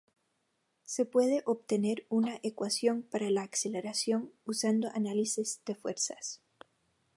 [0.83, 6.41] Se puede obtener una ecuación para la aceleración usando análisis de fuerzas.